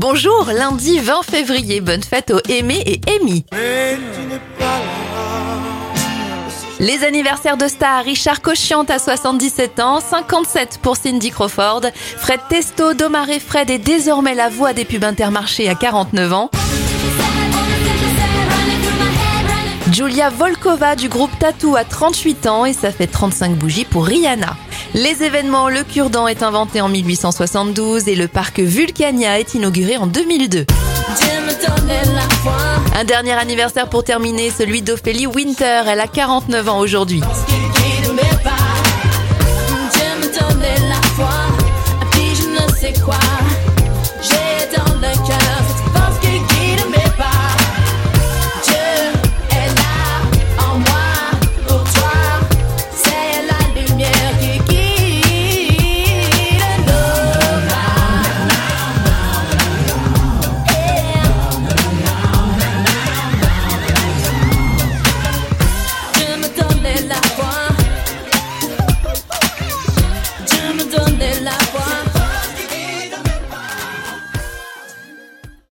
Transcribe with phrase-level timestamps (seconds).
[0.00, 3.44] Bonjour, lundi 20 février, bonne fête aux Aimé et Amy.
[6.78, 11.80] Les anniversaires de stars, Richard Cochiante à 77 ans, 57 pour Cindy Crawford,
[12.16, 16.50] Fred Testo, Domaré Fred est désormais la voix des pubs intermarchés à 49 ans.
[19.92, 24.56] Julia Volkova du groupe Tattoo à 38 ans et ça fait 35 bougies pour Rihanna.
[24.94, 30.06] Les événements, le cure-dent est inventé en 1872 et le parc Vulcania est inauguré en
[30.06, 30.66] 2002.
[32.94, 37.22] Un dernier anniversaire pour terminer, celui d'Ophélie Winter, elle a 49 ans aujourd'hui.